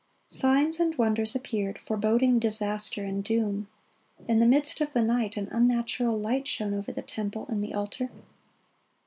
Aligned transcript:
(39) 0.31 0.39
Signs 0.63 0.79
and 0.79 0.97
wonders 0.97 1.35
appeared, 1.35 1.77
foreboding 1.77 2.39
disaster 2.39 3.03
and 3.03 3.23
doom. 3.23 3.67
In 4.27 4.39
the 4.39 4.47
midst 4.47 4.81
of 4.81 4.93
the 4.93 5.01
night 5.03 5.37
an 5.37 5.47
unnatural 5.51 6.17
light 6.19 6.47
shone 6.47 6.73
over 6.73 6.91
the 6.91 7.03
temple 7.03 7.45
and 7.49 7.63
the 7.63 7.75
altar. 7.75 8.09